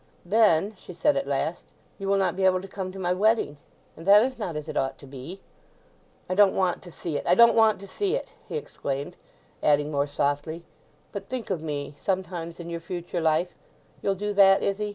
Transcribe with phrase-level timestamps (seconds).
[0.25, 1.67] "Then," she said at last,
[1.99, 3.59] "you will not be able to come to my wedding;
[3.95, 5.41] and that is not as it ought to be."
[6.27, 9.15] "I don't want to see it—I don't want to see it!" he exclaimed;
[9.61, 10.63] adding more softly,
[11.11, 14.89] "but think of me sometimes in your future life—you'll do that, Izzy?